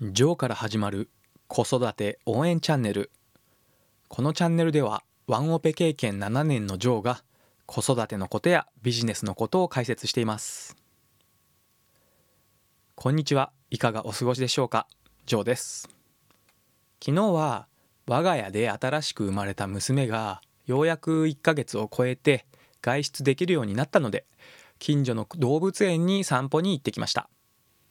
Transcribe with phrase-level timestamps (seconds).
[0.00, 1.10] ジョーから始まる
[1.48, 3.10] 子育て応援チャンネル。
[4.06, 7.24] このチャンネルではワンオペ経験7年のジョーが
[7.66, 10.76] 子育てのことやビジネスのことを解説しています。
[12.94, 13.50] こんにちは。
[13.70, 14.86] いかがお過ごしでしょうか？
[15.26, 15.88] ジョーです。
[17.04, 17.66] 昨日は
[18.06, 22.46] 我が家で新しく生まれた娘がようやく1ヶ月を超えて
[22.82, 24.26] 外出できるようになったので
[24.78, 27.28] 近所の動物園に散歩に行ってきました。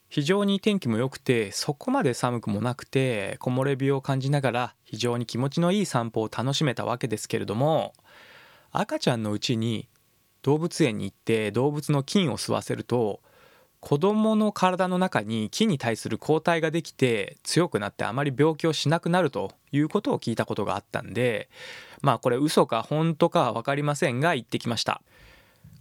[0.09, 7.93] 非常に天気も良くてそこまで寒くもなくて木漏れ日を感じながら非常に気持ちのいい散歩を楽しめたわけですけれども
[8.71, 9.87] 赤ちゃんのうちに
[10.43, 13.21] 動物園に行って動物の菌を吸わせると
[13.79, 21.49] 子どもの体の中に菌に対する抗体ができて強くなってあまり病気をしなくなるということを聞いたことがあったんで
[22.01, 25.01] まあこれ嘘か本当かは分かりませんが行ってきました。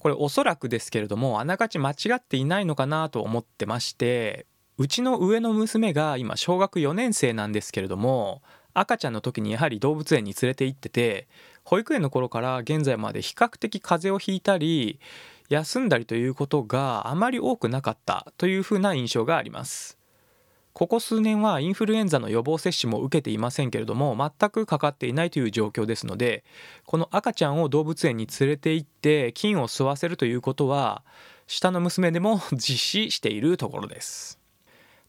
[0.06, 4.46] これおそらくですけれどもあながち間違っていないのかなと思ってまして
[4.78, 8.40] うちの上の娘が今小学4年生なんですけれども
[8.72, 11.26] 赤ちゃんの時にやはり動物園に連れて行ってて
[11.64, 15.00] 保育園の頃から現在まで比較的風邪をひいたり
[15.48, 19.98] 休んだりということがあまり多くなかったというふうな印象があります。
[20.76, 26.44] ここ数年はインフルエンザの予防接種も受けていませんけれども全くかかっていないという状況ですので
[26.84, 31.02] この赤ちゃんを動物園に連れて行って菌を吸わせるということは
[31.46, 34.38] 下の娘でも 実施しているところです。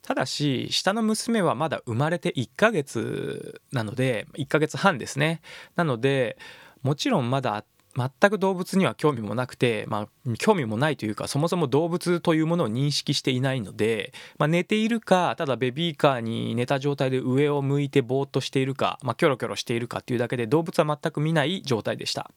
[0.02, 5.42] ただし下の娘はまだ生まれて1ヶ月なので1ヶ月半ですね。
[5.76, 6.38] なので
[6.82, 7.66] もちろんまだ
[7.98, 22.30] 全く動物には興味もなくて、まあ、興味もないというかそもそも動物というものを認識していないので、まあ、寝ているかただベビーカーに寝た状態で上を向いてぼーっとしているか、まあ、キョロキョロしているかっていうだけで動物は全く見ない状態でした。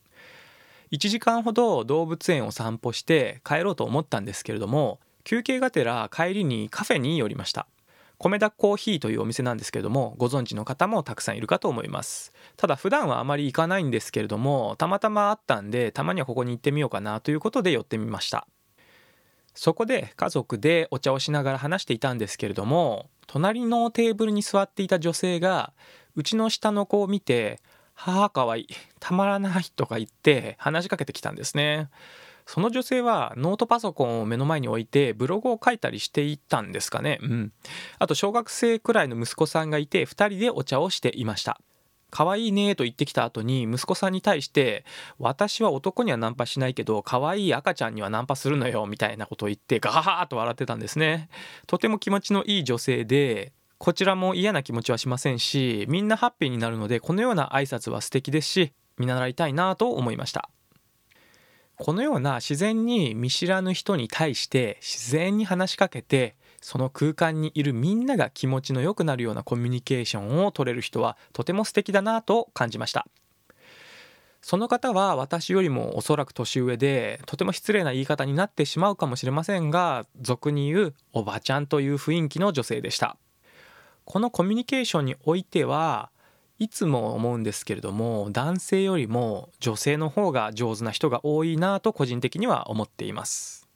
[0.93, 7.69] 1時間ほど動物園を散歩して帰ろうと思ったんですけれども休憩がてら帰りにカフェに寄りました。
[8.23, 12.35] 米田コーヒーというお店なんですけれどもご存知の方もたくさんいるかと思います。
[12.59, 18.47] ただ普段はあまり行かないんですけれどもたまたまあったんでたまにはここに行ってみようかなということで寄ってみました。
[19.55, 25.73] そこで家族でお茶をしながら話していたんですけれども隣のテーブルに座っていた女性が
[26.15, 27.61] うちの下の子を見て
[27.95, 28.67] 「はあかわいい
[29.01, 31.89] たまらない」とか言って話しかけてきたんですね。
[32.47, 37.19] その女性はノートパソコンを目の前に置いてブログを書いたりしていたんですかね。
[37.23, 37.53] うん。
[37.99, 41.61] あと小学生くらいの息子さんがいて2人でお茶をしていました。
[42.11, 44.85] 可愛いねと言ってきた後に息子さんに対して
[45.19, 51.29] 私は男にはナンパしないけど可愛い赤ちゃんにはナンパするのよみたいなことを言ってガハハと笑ってたんですね。
[51.67, 60.51] とても気持ちのいい女性でこちらも嫌な気持ちはしませんしみんなハッピーになるのでこのような挨拶は素敵ですし見習いたいなと思いました。
[61.81, 73.07] このような自然に見知らぬ人に対して自然に話しかけてその空間にいるみんなが気持ちの良くなるようなコミュニケーションを取れる人はとても素敵だなと感じました。
[74.43, 83.17] その方は私よりもおそらく年上でとても失礼な言い方になってしまうかもしれませんが俗に言うおばちゃんという雰囲気の女性でした。
[84.05, 86.11] このコミュニケーションにおいては
[86.61, 93.67] いつも思うんですけれども男性よりも女性の方が上手な人が多いなと個人的には思っています。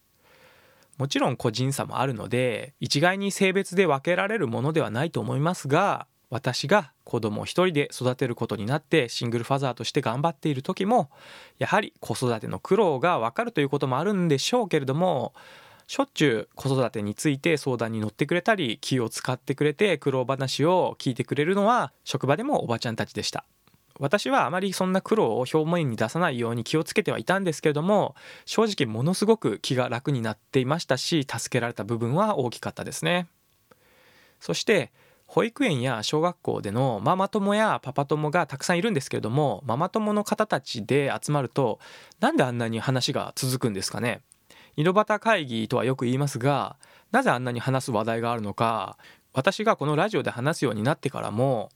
[0.99, 11.11] もちろん個人差もあるので一概に性別で分けられるものではないと思いますが私が子供を一人で育てることになってシングルファザーとして頑張っている時も
[11.59, 15.33] やはり子育ての苦労が分かるということもあるんでしょうけれども
[15.87, 23.45] しょっちゅう子育てについて相談に乗ってくれたり気を使ってくれて苦労話を聞いてくれるのは職場でもおばちゃんたちでした。
[24.01, 33.29] 私はあまりそんな苦労を表面に出さないように気をつけてはいたんですけれども正直ものすごく気が楽になっていましたし助けられた部分は大きかったですね。
[34.41, 34.91] そして
[35.27, 41.79] 保育園や小学校でのママ友やパパ友がたくさんいるんですけれどもママ友の方たちで集まると
[42.21, 44.23] なんであんなに話が続くんですかね。
[44.77, 46.77] 井戸端会議とはよく言いますが
[47.13, 48.97] なぜあんなに話す話題があるのか
[49.33, 51.71] 私がこのラジオで話すようになってからも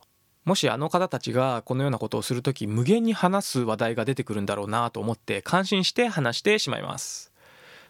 [0.44, 7.32] もしあの方たちがこのようなことをする時無限に話す話題が出てくるんだろうなと思って感心して話してしまいます。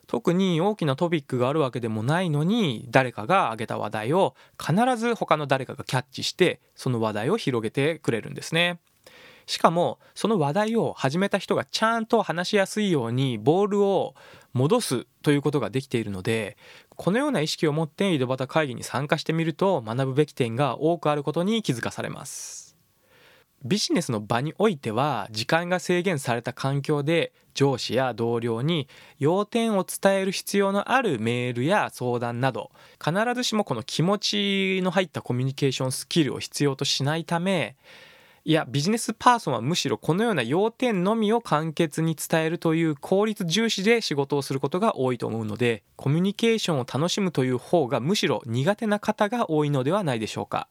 [0.09, 8.81] 特に大きなトピックがあるわけでもないのに誰かが挙げた話題を必ず他の誰かがキャッチしてその話題を広げてくれるんですね。
[9.49, 14.15] しかもその話題を始めた人がちゃんと話しやすいようにボールを
[14.53, 16.59] 戻すということができているので
[16.97, 22.77] このような意識を持って井戸端会議に参加してみると学ぶべき点が多くあることに気づかされます。
[23.65, 28.87] ビジネスの場においては時間が制限された環境で上司や同僚に
[29.19, 32.71] 要点を伝える必要のあるメールや相談など
[33.05, 34.19] 必ずしもこの気持
[34.79, 37.77] ちの入ったコミュニケーションスキルを必要としないため
[38.49, 50.67] いやビジネスパーソンはむしろこのような要点のみを簡潔に伝えるという効率重視で仕事をすることが多いと思うのでコミュニケーションを楽しむという方がむしろ苦手な方が多いのではないでしょうか。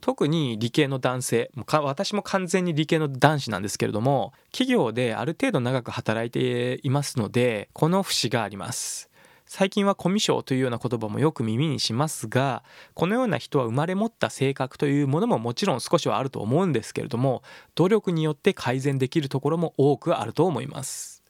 [0.00, 9.08] 特に理系の男性私も完全に理系の男子なんですけれども企業である程度長く働いていますのでこの節があります
[9.46, 12.64] 最近はコミュ障というような言葉もよく耳にしますが
[12.94, 17.42] このような人は生まれ持った性格というものももちろん少しはあると思うんですけれども
[17.76, 21.22] 努力によって改善できるところも多くあると思います。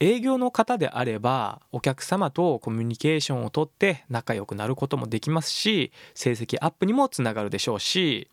[0.00, 8.28] 営業の方であればお客様とコミュニケーションをとって仲良くなることもできますし成績アップにもつながるでしょうし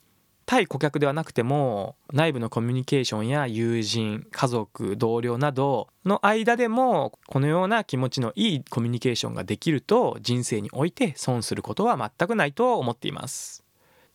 [0.50, 13.64] 対顧客ではなくても内部のコミュニケーションや友人家族同僚などの間でもこのような気持ちのいいコミュニケーションができると人生において損することは全くないと思っています。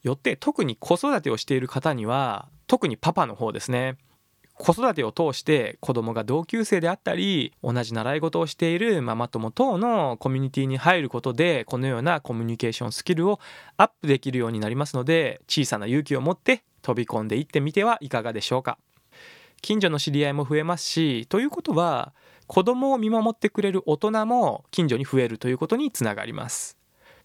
[0.02, 3.96] よって特に子育てをしている方には特にパパの方ですね。
[4.56, 13.40] 子育てを通して子供が同級生であったり同じ習い事をしているママ友等のコミュニティに入ることでこのようなコミュニケーションスキルを
[13.76, 18.78] アップできるようになりますので小さな勇気を持って飛び込んでいってみてはいかがでしょうか。
[19.60, 22.12] 近所の知り合いも増えますしということは
[22.46, 26.76] 子供を見守ってくれる大人も近所に増えるということにつながります。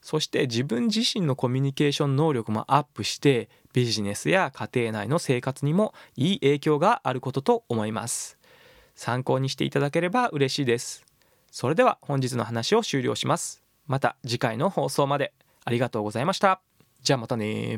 [0.01, 8.37] そして自分自身のコミュニケーション能力もアップしてビジネスや家庭内の生活にもいい影響があることと思います。
[8.95, 11.05] 参考にしていただければ嬉しいです。
[11.51, 13.63] それでは本日の話を終了します。
[13.87, 15.33] また次回の放送まで。
[15.65, 16.61] ありがとうございました。
[17.01, 17.77] じゃあまたね